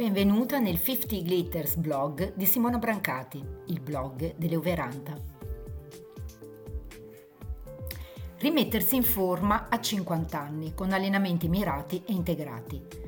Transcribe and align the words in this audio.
Benvenuta 0.00 0.58
nel 0.58 0.80
50 0.80 1.16
Glitters 1.16 1.74
blog 1.74 2.32
di 2.34 2.46
Simona 2.46 2.78
Brancati, 2.78 3.44
il 3.66 3.80
blog 3.80 4.34
delle 4.38 4.56
Overanta. 4.56 5.14
Rimettersi 8.38 8.96
in 8.96 9.02
forma 9.02 9.68
a 9.68 9.78
50 9.78 10.40
anni 10.40 10.72
con 10.72 10.92
allenamenti 10.92 11.48
mirati 11.48 12.02
e 12.06 12.14
integrati. 12.14 12.99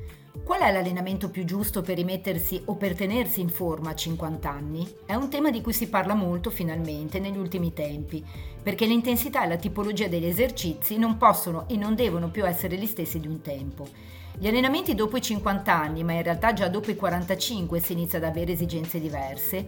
Qual 0.43 0.59
è 0.59 0.71
l'allenamento 0.71 1.29
più 1.29 1.45
giusto 1.45 1.81
per 1.81 1.95
rimettersi 1.95 2.61
o 2.65 2.75
per 2.75 2.95
tenersi 2.95 3.39
in 3.39 3.49
forma 3.49 3.91
a 3.91 3.95
50 3.95 4.49
anni? 4.49 4.87
È 5.05 5.15
un 5.15 5.29
tema 5.29 5.49
di 5.49 5.61
cui 5.61 5.73
si 5.73 5.87
parla 5.87 6.13
molto 6.13 6.49
finalmente 6.49 7.19
negli 7.19 7.37
ultimi 7.37 7.73
tempi, 7.73 8.23
perché 8.61 8.85
l'intensità 8.85 9.43
e 9.43 9.47
la 9.47 9.57
tipologia 9.57 10.07
degli 10.07 10.25
esercizi 10.25 10.97
non 10.97 11.17
possono 11.17 11.67
e 11.69 11.77
non 11.77 11.95
devono 11.95 12.29
più 12.29 12.45
essere 12.45 12.77
gli 12.77 12.85
stessi 12.85 13.19
di 13.19 13.27
un 13.27 13.41
tempo 13.41 13.87
gli 14.35 14.47
allenamenti 14.47 14.95
dopo 14.95 15.15
i 15.15 15.21
50 15.21 15.71
anni, 15.71 16.03
ma 16.03 16.13
in 16.13 16.23
realtà 16.23 16.53
già 16.53 16.67
dopo 16.67 16.89
i 16.89 16.95
45 16.95 17.79
si 17.79 17.93
inizia 17.93 18.17
ad 18.17 18.23
avere 18.23 18.53
esigenze 18.53 18.99
diverse, 18.99 19.65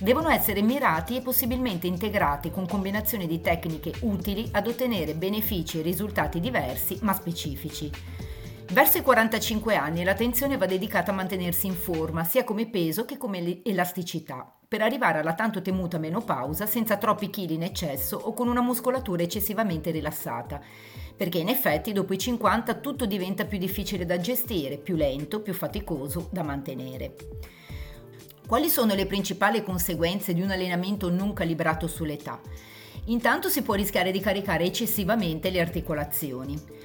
devono 0.00 0.28
essere 0.28 0.60
mirati 0.60 1.16
e 1.16 1.22
possibilmente 1.22 1.86
integrati 1.86 2.50
con 2.50 2.66
combinazioni 2.66 3.26
di 3.26 3.40
tecniche 3.40 3.92
utili 4.00 4.48
ad 4.52 4.66
ottenere 4.66 5.14
benefici 5.14 5.78
e 5.78 5.82
risultati 5.82 6.40
diversi 6.40 6.98
ma 7.02 7.14
specifici. 7.14 7.90
Verso 8.70 8.98
i 8.98 9.02
45 9.02 9.76
anni 9.76 10.04
l'attenzione 10.04 10.58
va 10.58 10.66
dedicata 10.66 11.10
a 11.10 11.14
mantenersi 11.14 11.66
in 11.66 11.74
forma 11.74 12.22
sia 12.24 12.44
come 12.44 12.68
peso 12.68 13.06
che 13.06 13.16
come 13.16 13.62
elasticità, 13.64 14.54
per 14.68 14.82
arrivare 14.82 15.20
alla 15.20 15.32
tanto 15.32 15.62
temuta 15.62 15.96
menopausa 15.96 16.66
senza 16.66 16.98
troppi 16.98 17.30
chili 17.30 17.54
in 17.54 17.62
eccesso 17.62 18.18
o 18.18 18.34
con 18.34 18.46
una 18.46 18.60
muscolatura 18.60 19.22
eccessivamente 19.22 19.90
rilassata, 19.90 20.60
perché 21.16 21.38
in 21.38 21.48
effetti 21.48 21.94
dopo 21.94 22.12
i 22.12 22.18
50 22.18 22.74
tutto 22.74 23.06
diventa 23.06 23.46
più 23.46 23.56
difficile 23.56 24.04
da 24.04 24.20
gestire, 24.20 24.76
più 24.76 24.96
lento, 24.96 25.40
più 25.40 25.54
faticoso 25.54 26.28
da 26.30 26.42
mantenere. 26.42 27.14
Quali 28.46 28.68
sono 28.68 28.94
le 28.94 29.06
principali 29.06 29.62
conseguenze 29.62 30.34
di 30.34 30.42
un 30.42 30.50
allenamento 30.50 31.08
non 31.08 31.32
calibrato 31.32 31.86
sull'età? 31.86 32.38
Intanto 33.06 33.48
si 33.48 33.62
può 33.62 33.72
rischiare 33.72 34.10
di 34.10 34.20
caricare 34.20 34.64
eccessivamente 34.64 35.48
le 35.48 35.60
articolazioni. 35.60 36.77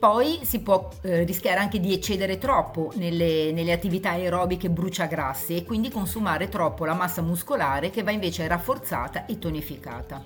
Poi 0.00 0.38
si 0.44 0.60
può 0.60 0.88
eh, 1.02 1.24
rischiare 1.24 1.60
anche 1.60 1.78
di 1.78 1.92
eccedere 1.92 2.38
troppo 2.38 2.90
nelle, 2.94 3.52
nelle 3.52 3.70
attività 3.70 4.12
aerobiche 4.12 4.70
bruciagrassi 4.70 5.54
e 5.54 5.64
quindi 5.64 5.90
consumare 5.90 6.48
troppo 6.48 6.86
la 6.86 6.94
massa 6.94 7.20
muscolare 7.20 7.90
che 7.90 8.02
va 8.02 8.10
invece 8.10 8.48
rafforzata 8.48 9.26
e 9.26 9.38
tonificata. 9.38 10.24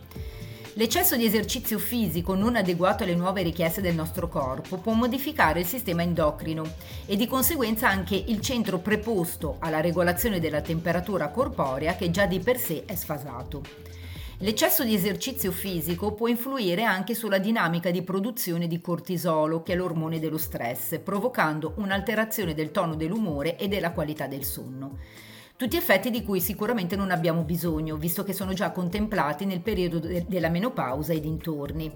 L'eccesso 0.75 1.16
di 1.16 1.25
esercizio 1.25 1.81
fisico 1.81 2.36
non 2.36 2.55
adeguato 2.55 3.03
alle 3.03 3.16
nuove 3.16 3.42
richieste 3.42 3.81
del 3.81 3.97
nostro 3.97 4.28
corpo 4.28 4.77
può 4.77 4.92
modificare 4.92 5.58
il 5.58 5.66
sistema 5.66 6.03
endocrino 6.03 6.62
e 7.05 7.16
di 7.16 7.27
conseguenza 7.27 7.88
anche 7.88 8.14
il 8.14 8.41
centro 8.41 8.78
preposto 8.78 9.56
alla 9.59 9.81
regolazione 9.81 10.38
della 10.38 10.61
temperatura 10.61 11.31
corporea 11.31 11.97
che 11.97 12.12
già 12.12 12.27
di 12.27 12.38
per 12.38 12.59
sé 12.59 12.84
è 12.86 12.94
sfasato. 12.94 13.62
L'eccesso 14.45 14.84
di 14.84 14.92
esercizio 14.92 15.50
fisico 15.50 16.12
può 16.12 16.27
influire 16.27 16.83
anche 16.83 17.14
sulla 17.14 17.39
dinamica 17.39 17.91
di 17.91 18.03
produzione 18.03 18.67
di 18.67 18.78
cortisolo, 18.78 19.62
che 19.62 19.73
è 19.73 19.77
l'ormone 19.77 20.20
dello 20.20 20.37
stress, 20.37 20.98
provocando 20.98 21.73
un'alterazione 21.78 22.53
del 22.53 22.70
tono 22.70 22.95
dell'umore 22.95 23.56
e 23.56 23.69
della 23.69 23.92
qualità 23.92 24.27
del 24.27 24.45
sonno. 24.45 24.98
Tutti 25.56 25.78
effetti 25.78 26.11
di 26.11 26.22
cui 26.22 26.42
sicuramente 26.42 26.95
non 26.95 27.11
abbiamo 27.11 27.42
bisogno, 27.42 27.97
visto 27.97 28.22
che 28.22 28.34
sono 28.34 28.53
già 28.53 28.70
contemplati 28.70 29.47
nel 29.47 29.62
periodo 29.62 29.98
de- 29.98 30.27
della 30.28 30.50
menopausa 30.50 31.15
e 31.15 31.20
dintorni. 31.20 31.91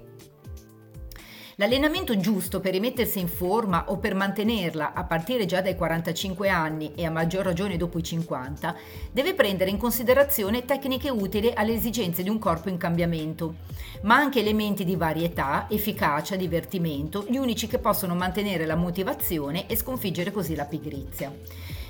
L'allenamento 1.60 2.16
giusto 2.16 2.60
per 2.60 2.70
rimettersi 2.70 3.18
in 3.18 3.26
forma 3.26 3.86
o 3.88 3.96
per 3.96 4.14
mantenerla 4.14 4.92
a 4.92 5.02
partire 5.02 5.44
già 5.44 5.60
dai 5.60 5.74
45 5.74 6.48
anni 6.48 6.92
e 6.94 7.04
a 7.04 7.10
maggior 7.10 7.44
ragione 7.44 7.76
dopo 7.76 7.98
i 7.98 8.02
50 8.04 8.76
deve 9.10 9.34
prendere 9.34 9.68
in 9.68 9.76
considerazione 9.76 10.64
tecniche 10.64 11.10
utili 11.10 11.50
alle 11.52 11.72
esigenze 11.72 12.22
di 12.22 12.28
un 12.28 12.38
corpo 12.38 12.68
in 12.68 12.76
cambiamento, 12.76 13.56
ma 14.02 14.14
anche 14.14 14.38
elementi 14.38 14.84
di 14.84 14.94
varietà, 14.94 15.66
efficacia, 15.68 16.36
divertimento, 16.36 17.26
gli 17.28 17.38
unici 17.38 17.66
che 17.66 17.78
possono 17.78 18.14
mantenere 18.14 18.64
la 18.64 18.76
motivazione 18.76 19.66
e 19.66 19.74
sconfiggere 19.74 20.30
così 20.30 20.54
la 20.54 20.64
pigrizia. 20.64 21.34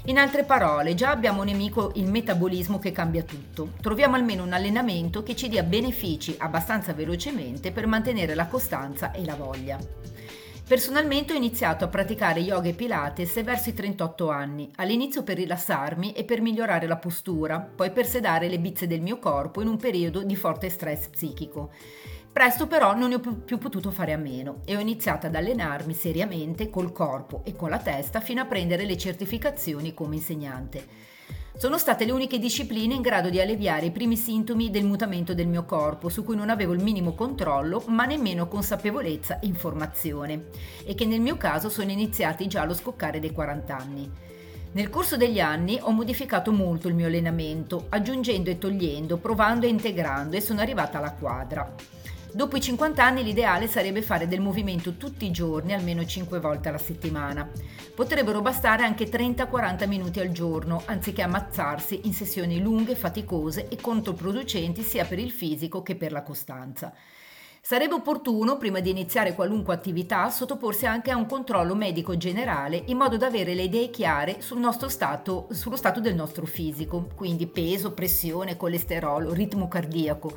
In 0.04 0.16
altre 0.16 0.44
parole, 0.44 0.94
già 0.94 1.10
abbiamo 1.10 1.42
nemico 1.42 1.92
il 1.96 2.06
metabolismo 2.06 2.78
che 2.78 2.92
cambia 2.92 3.22
tutto. 3.22 3.72
Troviamo 3.80 4.16
almeno 4.16 4.42
un 4.42 4.52
allenamento 4.52 5.22
che 5.22 5.36
ci 5.36 5.48
dia 5.48 5.62
benefici 5.62 6.34
abbastanza 6.38 6.92
velocemente 6.92 7.72
per 7.72 7.86
mantenere 7.86 8.34
la 8.34 8.46
costanza 8.46 9.10
e 9.12 9.24
la 9.24 9.34
voglia. 9.34 9.78
Personalmente 10.66 11.32
ho 11.32 11.36
iniziato 11.36 11.84
a 11.84 11.88
praticare 11.88 12.40
yoga 12.40 12.68
e 12.68 12.74
pilates 12.74 13.42
verso 13.42 13.70
i 13.70 13.74
38 13.74 14.28
anni, 14.28 14.70
all'inizio 14.76 15.22
per 15.22 15.36
rilassarmi 15.36 16.12
e 16.12 16.24
per 16.24 16.42
migliorare 16.42 16.86
la 16.86 16.98
postura, 16.98 17.58
poi 17.58 17.90
per 17.90 18.06
sedare 18.06 18.48
le 18.48 18.58
bizze 18.58 18.86
del 18.86 19.00
mio 19.00 19.18
corpo 19.18 19.62
in 19.62 19.68
un 19.68 19.78
periodo 19.78 20.22
di 20.22 20.36
forte 20.36 20.68
stress 20.68 21.08
psichico. 21.08 21.70
Presto 22.32 22.66
però 22.66 22.94
non 22.94 23.08
ne 23.08 23.14
ho 23.16 23.20
più 23.20 23.58
potuto 23.58 23.90
fare 23.90 24.12
a 24.12 24.16
meno 24.16 24.60
e 24.64 24.76
ho 24.76 24.80
iniziato 24.80 25.26
ad 25.26 25.34
allenarmi 25.34 25.92
seriamente 25.94 26.70
col 26.70 26.92
corpo 26.92 27.42
e 27.44 27.56
con 27.56 27.70
la 27.70 27.78
testa 27.78 28.20
fino 28.20 28.40
a 28.40 28.44
prendere 28.46 28.84
le 28.84 28.96
certificazioni 28.96 29.94
come 29.94 30.16
insegnante. 30.16 30.86
Sono 31.58 31.76
state 31.76 32.04
le 32.04 32.12
uniche 32.12 32.38
discipline 32.38 32.94
in 32.94 33.00
grado 33.00 33.30
di 33.30 33.40
alleviare 33.40 33.86
i 33.86 33.90
primi 33.90 34.16
sintomi 34.16 34.70
del 34.70 34.84
mutamento 34.84 35.34
del 35.34 35.48
mio 35.48 35.64
corpo, 35.64 36.08
su 36.08 36.22
cui 36.22 36.36
non 36.36 36.50
avevo 36.50 36.72
il 36.72 36.80
minimo 36.80 37.14
controllo, 37.14 37.82
ma 37.88 38.04
nemmeno 38.04 38.46
consapevolezza 38.46 39.40
e 39.40 39.48
informazione, 39.48 40.50
e 40.84 40.94
che 40.94 41.04
nel 41.04 41.20
mio 41.20 41.36
caso 41.36 41.68
sono 41.68 41.90
iniziati 41.90 42.46
già 42.46 42.60
allo 42.60 42.74
scoccare 42.74 43.18
dei 43.18 43.32
40 43.32 43.76
anni. 43.76 44.08
Nel 44.70 44.88
corso 44.88 45.16
degli 45.16 45.40
anni 45.40 45.80
ho 45.82 45.90
modificato 45.90 46.52
molto 46.52 46.86
il 46.86 46.94
mio 46.94 47.06
allenamento, 47.06 47.86
aggiungendo 47.88 48.50
e 48.50 48.58
togliendo, 48.58 49.16
provando 49.16 49.66
e 49.66 49.70
integrando 49.70 50.36
e 50.36 50.40
sono 50.40 50.60
arrivata 50.60 50.98
alla 50.98 51.14
quadra. 51.14 51.74
Dopo 52.30 52.58
i 52.58 52.60
50 52.60 53.02
anni 53.02 53.22
l'ideale 53.22 53.66
sarebbe 53.66 54.02
fare 54.02 54.28
del 54.28 54.40
movimento 54.40 54.96
tutti 54.98 55.24
i 55.24 55.30
giorni, 55.30 55.72
almeno 55.72 56.04
5 56.04 56.38
volte 56.40 56.68
alla 56.68 56.76
settimana. 56.76 57.50
Potrebbero 57.94 58.42
bastare 58.42 58.84
anche 58.84 59.08
30-40 59.08 59.88
minuti 59.88 60.20
al 60.20 60.30
giorno, 60.30 60.82
anziché 60.84 61.22
ammazzarsi 61.22 62.02
in 62.04 62.12
sessioni 62.12 62.60
lunghe, 62.60 62.96
faticose 62.96 63.68
e 63.68 63.76
controproducenti 63.80 64.82
sia 64.82 65.06
per 65.06 65.18
il 65.18 65.30
fisico 65.30 65.82
che 65.82 65.96
per 65.96 66.12
la 66.12 66.22
costanza. 66.22 66.92
Sarebbe 67.62 67.94
opportuno, 67.94 68.58
prima 68.58 68.80
di 68.80 68.90
iniziare 68.90 69.34
qualunque 69.34 69.74
attività, 69.74 70.28
sottoporsi 70.28 70.84
anche 70.86 71.10
a 71.10 71.16
un 71.16 71.26
controllo 71.26 71.74
medico 71.74 72.16
generale 72.18 72.82
in 72.86 72.98
modo 72.98 73.16
da 73.16 73.26
avere 73.26 73.54
le 73.54 73.64
idee 73.64 73.90
chiare 73.90 74.42
sul 74.42 74.60
stato, 74.88 75.48
sullo 75.50 75.76
stato 75.76 75.98
del 75.98 76.14
nostro 76.14 76.44
fisico, 76.44 77.08
quindi 77.14 77.46
peso, 77.46 77.92
pressione, 77.92 78.56
colesterolo, 78.56 79.32
ritmo 79.32 79.66
cardiaco 79.66 80.32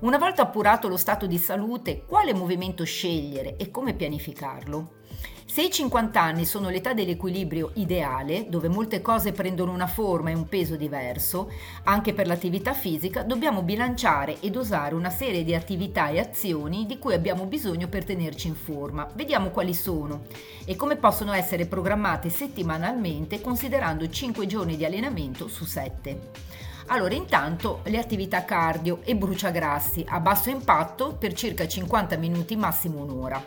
una 0.00 0.18
volta 0.18 0.42
appurato 0.42 0.88
lo 0.88 0.96
stato 0.96 1.26
di 1.26 1.38
salute, 1.38 2.04
quale 2.06 2.34
movimento 2.34 2.84
scegliere 2.84 3.56
e 3.56 3.70
come 3.70 3.94
pianificarlo? 3.94 5.02
Se 5.46 5.62
i 5.62 5.70
50 5.70 6.20
anni 6.20 6.44
sono 6.44 6.68
l'età 6.68 6.94
dell'equilibrio 6.94 7.70
ideale, 7.74 8.46
dove 8.48 8.68
molte 8.68 9.00
cose 9.00 9.30
prendono 9.30 9.70
una 9.70 9.86
forma 9.86 10.30
e 10.30 10.34
un 10.34 10.48
peso 10.48 10.74
diverso, 10.74 11.48
anche 11.84 12.12
per 12.12 12.26
l'attività 12.26 12.72
fisica 12.72 13.22
dobbiamo 13.22 13.62
bilanciare 13.62 14.40
e 14.40 14.50
dosare 14.50 14.96
una 14.96 15.10
serie 15.10 15.44
di 15.44 15.54
attività 15.54 16.08
e 16.08 16.18
azioni 16.18 16.86
di 16.86 16.98
cui 16.98 17.14
abbiamo 17.14 17.44
bisogno 17.44 17.86
per 17.86 18.04
tenerci 18.04 18.48
in 18.48 18.56
forma. 18.56 19.08
Vediamo 19.14 19.50
quali 19.50 19.74
sono 19.74 20.22
e 20.64 20.74
come 20.74 20.96
possono 20.96 21.32
essere 21.32 21.66
programmate 21.66 22.30
settimanalmente 22.30 23.40
considerando 23.40 24.08
5 24.08 24.46
giorni 24.46 24.76
di 24.76 24.84
allenamento 24.84 25.46
su 25.46 25.64
7. 25.64 26.72
Allora, 26.86 27.14
intanto 27.14 27.80
le 27.84 27.98
attività 27.98 28.44
cardio 28.44 29.00
e 29.04 29.16
bruciagrassi 29.16 30.04
a 30.06 30.20
basso 30.20 30.50
impatto 30.50 31.16
per 31.18 31.32
circa 31.32 31.66
50 31.66 32.16
minuti, 32.18 32.56
massimo 32.56 33.02
un'ora. 33.02 33.42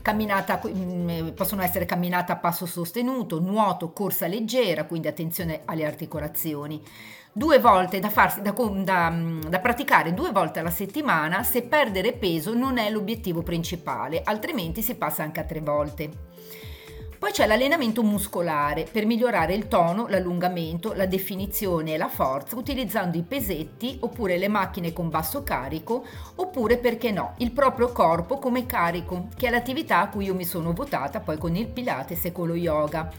Camminata, 0.00 0.60
mm, 0.64 1.30
possono 1.30 1.62
essere 1.62 1.84
camminata 1.84 2.34
a 2.34 2.36
passo 2.36 2.64
sostenuto, 2.64 3.40
nuoto, 3.40 3.90
corsa 3.92 4.28
leggera, 4.28 4.84
quindi 4.84 5.08
attenzione 5.08 5.62
alle 5.64 5.84
articolazioni. 5.84 6.80
Due 7.32 7.58
volte 7.58 7.98
da, 7.98 8.08
farsi, 8.08 8.40
da, 8.40 8.52
da, 8.52 9.10
mm, 9.10 9.40
da 9.40 9.58
praticare 9.58 10.14
due 10.14 10.30
volte 10.30 10.60
alla 10.60 10.70
settimana 10.70 11.42
se 11.42 11.62
perdere 11.62 12.12
peso 12.12 12.54
non 12.54 12.78
è 12.78 12.88
l'obiettivo 12.88 13.42
principale, 13.42 14.22
altrimenti 14.24 14.80
si 14.80 14.94
passa 14.94 15.24
anche 15.24 15.40
a 15.40 15.44
tre 15.44 15.60
volte. 15.60 16.10
Poi 17.18 17.32
c'è 17.32 17.46
l'allenamento 17.46 18.02
muscolare 18.02 18.86
per 18.90 19.06
migliorare 19.06 19.54
il 19.54 19.68
tono, 19.68 20.06
l'allungamento, 20.08 20.92
la 20.92 21.06
definizione 21.06 21.94
e 21.94 21.96
la 21.96 22.08
forza 22.08 22.56
utilizzando 22.56 23.16
i 23.16 23.22
pesetti 23.22 23.96
oppure 24.00 24.36
le 24.36 24.48
macchine 24.48 24.92
con 24.92 25.08
basso 25.08 25.42
carico 25.42 26.04
oppure 26.34 26.76
perché 26.76 27.10
no, 27.12 27.34
il 27.38 27.52
proprio 27.52 27.90
corpo 27.90 28.38
come 28.38 28.66
carico, 28.66 29.28
che 29.34 29.46
è 29.46 29.50
l'attività 29.50 30.00
a 30.00 30.08
cui 30.08 30.26
io 30.26 30.34
mi 30.34 30.44
sono 30.44 30.72
votata 30.72 31.20
poi 31.20 31.38
con 31.38 31.56
il 31.56 31.68
Pilates 31.68 32.26
e 32.26 32.32
con 32.32 32.48
lo 32.48 32.54
yoga. 32.54 33.10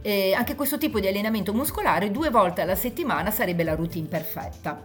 E 0.00 0.32
anche 0.32 0.54
questo 0.54 0.78
tipo 0.78 0.98
di 0.98 1.06
allenamento 1.06 1.52
muscolare 1.52 2.10
due 2.10 2.30
volte 2.30 2.62
alla 2.62 2.76
settimana 2.76 3.30
sarebbe 3.30 3.62
la 3.62 3.74
routine 3.74 4.08
perfetta. 4.08 4.82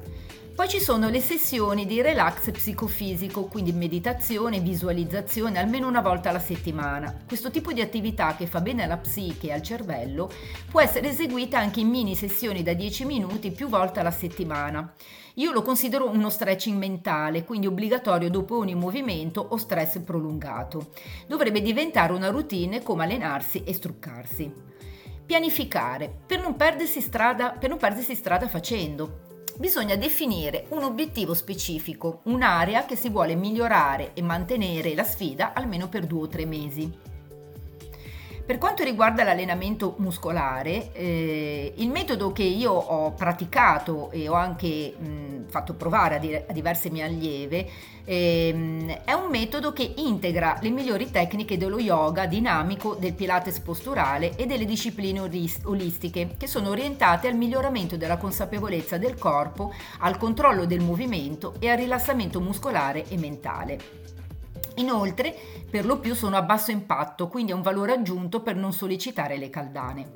Poi 0.59 0.67
ci 0.67 0.81
sono 0.81 1.07
le 1.07 1.21
sessioni 1.21 1.85
di 1.85 2.01
relax 2.01 2.51
psicofisico, 2.51 3.45
quindi 3.45 3.71
meditazione, 3.71 4.59
visualizzazione 4.59 5.57
almeno 5.57 5.87
una 5.87 6.01
volta 6.01 6.27
alla 6.27 6.39
settimana. 6.39 7.15
Questo 7.25 7.49
tipo 7.49 7.71
di 7.71 7.79
attività 7.79 8.35
che 8.35 8.45
fa 8.45 8.59
bene 8.59 8.83
alla 8.83 8.97
psiche 8.97 9.47
e 9.47 9.51
al 9.53 9.61
cervello 9.61 10.29
può 10.69 10.81
essere 10.81 11.07
eseguita 11.07 11.57
anche 11.57 11.79
in 11.79 11.87
mini 11.87 12.13
sessioni 12.13 12.61
da 12.61 12.73
10 12.73 13.05
minuti 13.05 13.51
più 13.51 13.69
volte 13.69 14.01
alla 14.01 14.11
settimana. 14.11 14.93
Io 15.35 15.53
lo 15.53 15.61
considero 15.61 16.09
uno 16.09 16.29
stretching 16.29 16.77
mentale, 16.77 17.45
quindi 17.45 17.67
obbligatorio 17.67 18.29
dopo 18.29 18.57
ogni 18.57 18.75
movimento 18.75 19.39
o 19.39 19.55
stress 19.55 19.99
prolungato. 19.99 20.89
Dovrebbe 21.25 21.61
diventare 21.61 22.11
una 22.11 22.31
routine 22.31 22.83
come 22.83 23.05
allenarsi 23.05 23.63
e 23.63 23.73
struccarsi. 23.73 24.51
Pianificare, 25.25 26.13
per 26.25 26.41
non 26.41 26.57
perdersi 26.57 26.99
strada, 26.99 27.51
per 27.51 27.69
non 27.69 27.77
perdersi 27.77 28.13
strada 28.13 28.49
facendo 28.49 29.27
bisogna 29.59 29.97
definire 29.97 30.67
un 30.69 30.83
obiettivo 30.83 31.33
specifico, 31.33 32.21
un'area 32.23 32.85
che 32.85 32.95
si 32.95 33.09
vuole 33.09 33.35
migliorare 33.35 34.11
e 34.13 34.21
mantenere 34.21 34.95
la 34.95 35.03
sfida 35.03 35.51
almeno 35.51 35.89
per 35.89 36.05
due 36.05 36.21
o 36.21 36.27
tre 36.29 36.45
mesi. 36.45 37.08
Per 38.49 38.57
quanto 38.57 38.83
riguarda 38.83 39.23
l'allenamento 39.23 39.93
muscolare, 39.99 40.91
eh, 40.93 41.71
il 41.75 41.89
metodo 41.89 42.31
che 42.31 42.41
io 42.41 42.71
ho 42.71 43.11
praticato 43.11 44.09
e 44.09 44.27
ho 44.27 44.33
anche 44.33 44.95
mh, 44.97 45.49
fatto 45.49 45.75
provare 45.75 46.15
a, 46.15 46.17
di- 46.17 46.33
a, 46.33 46.51
diverse 46.51 46.89
mie 46.89 47.03
allieve 47.03 47.69
eh, 48.05 49.01
è 49.05 49.13
un 49.13 49.29
metodo 49.29 49.71
che 49.71 49.93
integra 49.97 50.57
le 50.61 50.71
migliori 50.71 51.11
tecniche 51.11 51.59
dello 51.59 51.77
yoga 51.77 52.25
dinamico, 52.25 52.95
del 52.95 53.13
pilates 53.13 53.59
posturale 53.59 54.35
e 54.35 54.47
delle 54.47 54.65
discipline 54.65 55.19
olistiche 55.65 56.33
che 56.35 56.47
sono 56.47 56.69
orientate 56.69 57.27
al 57.27 57.35
miglioramento 57.35 57.97
della 57.97 58.17
consapevolezza 58.17 58.97
del 58.97 59.15
corpo, 59.19 59.71
al 59.99 60.17
controllo 60.17 60.65
del 60.65 60.81
movimento 60.81 61.53
e 61.59 61.69
al 61.69 61.77
rilassamento 61.77 62.41
muscolare 62.41 63.07
e 63.09 63.15
mentale. 63.15 64.18
Inoltre, 64.79 65.35
per 65.69 65.85
lo 65.85 65.99
più 65.99 66.13
sono 66.15 66.35
a 66.35 66.41
basso 66.41 66.71
impatto, 66.71 67.27
quindi 67.27 67.51
è 67.51 67.55
un 67.55 67.61
valore 67.61 67.93
aggiunto 67.93 68.41
per 68.41 68.55
non 68.55 68.73
sollecitare 68.73 69.37
le 69.37 69.49
caldane. 69.49 70.09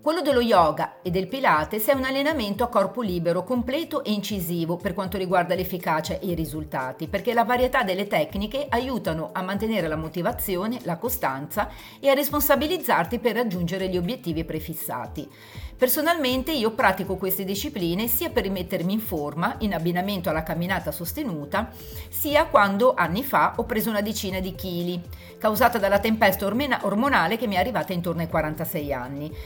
Quello 0.00 0.22
dello 0.22 0.40
yoga 0.40 1.02
e 1.02 1.10
del 1.10 1.26
Pilates 1.26 1.88
è 1.88 1.92
un 1.92 2.04
allenamento 2.04 2.62
a 2.62 2.68
corpo 2.68 3.02
libero, 3.02 3.42
completo 3.42 4.04
e 4.04 4.12
incisivo 4.12 4.76
per 4.76 4.94
quanto 4.94 5.18
riguarda 5.18 5.56
l'efficacia 5.56 6.20
e 6.20 6.26
i 6.28 6.34
risultati, 6.34 7.08
perché 7.08 7.34
la 7.34 7.42
varietà 7.42 7.82
delle 7.82 8.06
tecniche 8.06 8.66
aiutano 8.68 9.30
a 9.32 9.42
mantenere 9.42 9.88
la 9.88 9.96
motivazione, 9.96 10.78
la 10.84 10.98
costanza 10.98 11.68
e 11.98 12.08
a 12.08 12.14
responsabilizzarti 12.14 13.18
per 13.18 13.34
raggiungere 13.34 13.88
gli 13.88 13.96
obiettivi 13.96 14.44
prefissati. 14.44 15.28
Personalmente 15.76 16.52
io 16.52 16.72
pratico 16.72 17.16
queste 17.16 17.44
discipline 17.44 18.06
sia 18.06 18.30
per 18.30 18.44
rimettermi 18.44 18.92
in 18.92 19.00
forma, 19.00 19.56
in 19.58 19.74
abbinamento 19.74 20.30
alla 20.30 20.42
camminata 20.44 20.92
sostenuta, 20.92 21.70
sia 22.08 22.46
quando 22.46 22.94
anni 22.94 23.24
fa 23.24 23.54
ho 23.56 23.64
preso 23.64 23.90
una 23.90 24.00
decina 24.00 24.38
di 24.38 24.54
chili, 24.54 25.00
causata 25.38 25.78
dalla 25.78 25.98
tempesta 25.98 26.46
ormonale 26.46 27.36
che 27.36 27.46
mi 27.48 27.56
è 27.56 27.58
arrivata 27.58 27.92
intorno 27.92 28.22
ai 28.22 28.28
46 28.28 28.92
anni 28.92 29.36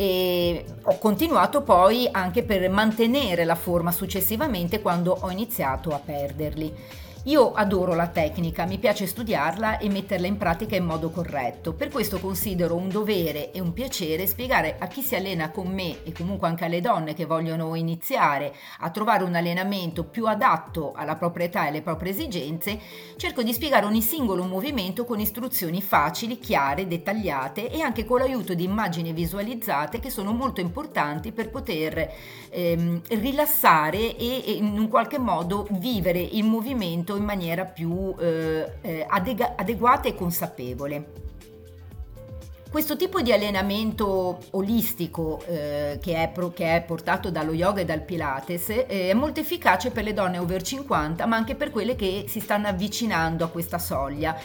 e 0.00 0.64
ho 0.84 0.96
continuato 0.96 1.60
poi 1.60 2.08
anche 2.10 2.42
per 2.42 2.66
mantenere 2.70 3.44
la 3.44 3.54
forma 3.54 3.92
successivamente 3.92 4.80
quando 4.80 5.14
ho 5.20 5.30
iniziato 5.30 5.90
a 5.90 6.00
perderli. 6.02 6.74
Io 7.24 7.52
adoro 7.52 7.94
la 7.94 8.06
tecnica, 8.06 8.64
mi 8.64 8.78
piace 8.78 9.06
studiarla 9.06 9.76
e 9.76 9.90
metterla 9.90 10.26
in 10.26 10.38
pratica 10.38 10.74
in 10.74 10.86
modo 10.86 11.10
corretto. 11.10 11.74
Per 11.74 11.90
questo 11.90 12.18
considero 12.18 12.76
un 12.76 12.88
dovere 12.88 13.52
e 13.52 13.60
un 13.60 13.74
piacere 13.74 14.26
spiegare 14.26 14.76
a 14.78 14.86
chi 14.86 15.02
si 15.02 15.16
allena 15.16 15.50
con 15.50 15.66
me 15.66 16.02
e 16.02 16.12
comunque 16.12 16.48
anche 16.48 16.64
alle 16.64 16.80
donne 16.80 17.12
che 17.12 17.26
vogliono 17.26 17.74
iniziare 17.74 18.54
a 18.78 18.88
trovare 18.88 19.24
un 19.24 19.34
allenamento 19.34 20.04
più 20.04 20.26
adatto 20.28 20.92
alla 20.96 21.16
propria 21.16 21.44
età 21.44 21.64
e 21.64 21.68
alle 21.68 21.82
proprie 21.82 22.12
esigenze, 22.12 22.80
cerco 23.16 23.42
di 23.42 23.52
spiegare 23.52 23.84
ogni 23.84 24.00
singolo 24.00 24.44
movimento 24.44 25.04
con 25.04 25.20
istruzioni 25.20 25.82
facili, 25.82 26.38
chiare, 26.38 26.86
dettagliate 26.86 27.70
e 27.70 27.82
anche 27.82 28.06
con 28.06 28.20
l'aiuto 28.20 28.54
di 28.54 28.64
immagini 28.64 29.12
visualizzate 29.12 30.00
che 30.00 30.08
sono 30.08 30.32
molto 30.32 30.62
importanti 30.62 31.32
per 31.32 31.50
poter 31.50 32.14
ehm, 32.48 33.02
rilassare 33.08 34.16
e, 34.16 34.54
in 34.56 34.78
un 34.78 34.88
qualche 34.88 35.18
modo 35.18 35.66
vivere 35.72 36.18
il 36.18 36.44
movimento 36.44 37.08
in 37.16 37.24
maniera 37.24 37.64
più 37.64 38.14
eh, 38.18 38.72
eh, 38.80 39.06
adega- 39.08 39.54
adeguata 39.56 40.08
e 40.08 40.14
consapevole. 40.14 41.28
Questo 42.70 42.96
tipo 42.96 43.20
di 43.20 43.32
allenamento 43.32 44.38
olistico 44.52 45.42
eh, 45.48 45.98
che, 46.00 46.22
è 46.22 46.28
pro, 46.28 46.52
che, 46.52 46.76
è 46.76 46.82
portato 46.82 47.28
dallo 47.28 47.52
yoga 47.52 47.80
e 47.80 47.84
dal 47.84 48.02
Pilates 48.02 48.68
eh, 48.68 48.86
è 48.86 49.12
molto 49.12 49.40
efficace 49.40 49.90
per 49.90 50.04
le 50.04 50.12
donne 50.12 50.38
over 50.38 50.62
50, 50.62 51.26
ma 51.26 51.34
anche 51.34 51.56
per 51.56 51.72
quelle 51.72 51.96
che 51.96 52.26
si 52.28 52.38
stanno 52.38 52.68
avvicinando 52.68 53.44
a 53.44 53.48
questa 53.48 53.80
soglia 53.80 54.38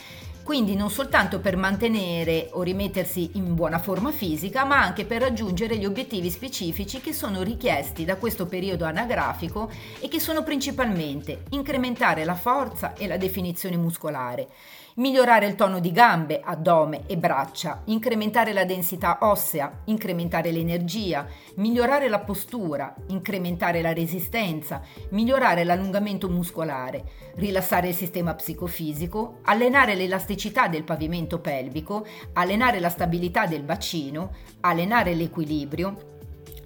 quindi 0.46 0.76
non 0.76 0.92
soltanto 0.92 1.40
per 1.40 1.58
mantenere 1.58 2.50
o 2.52 2.62
rimettersi 2.62 3.32
in 3.34 3.56
buona 3.56 3.80
forma 3.80 4.12
fisica, 4.12 4.64
ma 4.64 4.80
anche 4.80 5.04
per 5.04 5.22
raggiungere 5.22 5.76
gli 5.76 5.86
obiettivi 5.86 6.30
specifici 6.30 7.02
che 7.02 7.14
sono 7.14 7.42
richiesti 7.42 8.06
da 8.06 8.18
questo 8.18 8.46
periodo 8.46 8.86
anagrafico 8.86 9.72
e 10.00 10.08
che 10.08 10.20
sono 10.20 10.44
principalmente 10.44 11.46
incrementare 11.50 12.26
la 12.26 12.36
forza 12.36 12.94
e 12.94 13.08
la 13.08 13.18
definizione 13.18 13.76
muscolare 13.76 14.48
migliorare 14.96 15.46
il 15.46 15.56
tono 15.56 15.80
di 15.80 15.92
gambe, 15.92 16.40
addome 16.42 17.02
e 17.08 17.18
braccia, 17.18 17.82
incrementare 17.86 18.54
la 18.54 18.64
densità 18.64 19.18
ossea, 19.22 19.82
incrementare 19.86 20.52
l'energia, 20.52 21.28
migliorare 21.56 22.08
la 22.08 22.20
postura, 22.20 22.94
incrementare 23.08 23.82
la 23.82 23.92
resistenza, 23.92 24.82
migliorare 25.10 25.66
l'allungamento 25.66 26.30
muscolare, 26.30 27.04
rilassare 27.36 27.90
il 27.90 27.94
sistema 27.94 28.36
psicofisico, 28.36 29.40
allenare 29.44 29.96
l'elasticità 29.96 30.70
del 30.70 30.84
pavimento 30.84 31.40
pelvico, 31.40 32.06
allenare 32.34 32.80
la 32.80 32.90
stabilità 32.90 33.48
del 33.48 33.64
bacino, 33.64 34.32
allenare 34.62 35.14
l'equilibrio, 35.14 36.14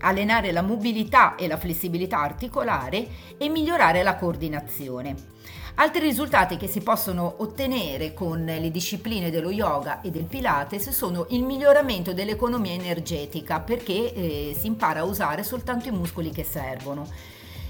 allenare 0.02 0.52
la 0.52 0.62
mobilità 0.62 1.36
e 1.36 1.48
la 1.48 1.58
flessibilità 1.58 2.20
articolare. 2.20 3.08
E 3.38 3.50
migliorare 3.50 4.04
la 4.04 4.16
coordinazione. 4.16 5.38
Altri 5.82 6.02
risultati 6.02 6.58
che 6.58 6.68
si 6.68 6.82
possono 6.82 7.36
ottenere 7.38 8.14
con 8.14 8.44
le 8.44 8.70
discipline 8.70 9.32
dello 9.32 9.50
yoga 9.50 10.02
e 10.02 10.12
del 10.12 10.26
Pilates 10.26 10.90
sono 10.90 11.26
il 11.30 11.42
miglioramento 11.44 12.12
dell'economia 12.12 12.74
energetica 12.74 13.62
perché 13.62 14.14
eh, 14.14 14.56
si 14.60 14.68
impara 14.68 15.00
a 15.00 15.06
usare 15.06 15.42
soltanto 15.42 15.88
i 15.88 15.92
muscoli 15.92 16.32
che 16.32 16.44
servono 16.44 17.08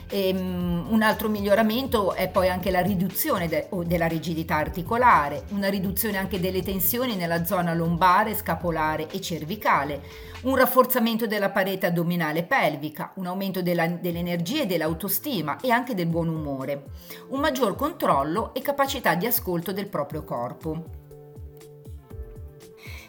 e, 0.09 0.33
um, 0.35 0.87
un 0.89 1.01
altro 1.01 1.29
miglioramento 1.29 2.13
è 2.13 2.27
poi 2.29 2.49
anche 2.49 2.71
la 2.71 2.81
riduzione 2.81 3.47
de- 3.47 3.67
della 3.85 4.07
rigidità 4.07 4.55
articolare, 4.55 5.43
una 5.49 5.69
riduzione 5.69 6.17
anche 6.17 6.39
delle 6.39 6.63
tensioni 6.63 7.15
nella 7.15 7.45
zona 7.45 7.73
lombare, 7.73 8.35
scapolare 8.35 9.09
e 9.09 9.21
cervicale, 9.21 10.01
un 10.41 10.55
rafforzamento 10.55 11.27
della 11.27 11.49
parete 11.49 11.85
addominale 11.85 12.43
pelvica, 12.43 13.11
un 13.15 13.27
aumento 13.27 13.61
della, 13.61 13.87
dell'energia 13.87 14.63
e 14.63 14.65
dell'autostima 14.65 15.59
e 15.61 15.69
anche 15.69 15.93
del 15.93 16.07
buon 16.07 16.29
umore, 16.29 16.85
un 17.29 17.39
maggior 17.39 17.75
controllo 17.75 18.53
e 18.53 18.61
capacità 18.61 19.15
di 19.15 19.27
ascolto 19.27 19.71
del 19.71 19.87
proprio 19.87 20.23
corpo. 20.23 20.98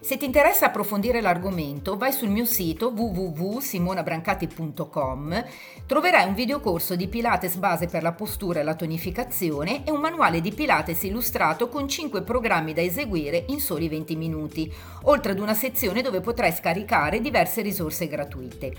Se 0.02 0.16
ti 0.16 0.24
interessa 0.24 0.64
approfondire 0.66 1.20
l'argomento, 1.20 1.98
vai 1.98 2.10
sul 2.10 2.30
mio 2.30 2.46
sito 2.46 2.88
www.simonabrancati.com, 2.88 5.44
troverai 5.86 6.26
un 6.26 6.32
videocorso 6.32 6.96
di 6.96 7.06
Pilates 7.06 7.56
base 7.56 7.86
per 7.86 8.02
la 8.02 8.12
postura 8.12 8.60
e 8.60 8.62
la 8.62 8.74
tonificazione 8.74 9.84
e 9.84 9.90
un 9.90 10.00
manuale 10.00 10.40
di 10.40 10.52
Pilates 10.52 11.02
illustrato 11.02 11.68
con 11.68 11.86
5 11.86 12.22
programmi 12.22 12.72
da 12.72 12.80
eseguire 12.80 13.44
in 13.48 13.60
soli 13.60 13.90
20 13.90 14.16
minuti, 14.16 14.72
oltre 15.02 15.32
ad 15.32 15.38
una 15.38 15.52
sezione 15.52 16.00
dove 16.00 16.20
potrai 16.20 16.52
scaricare 16.52 17.20
diverse 17.20 17.60
risorse 17.60 18.08
gratuite. 18.08 18.72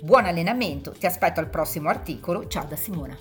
Buon 0.00 0.24
allenamento, 0.24 0.90
ti 0.90 1.06
aspetto 1.06 1.38
al 1.38 1.50
prossimo 1.50 1.88
articolo, 1.88 2.48
ciao 2.48 2.64
da 2.64 2.74
Simona. 2.74 3.16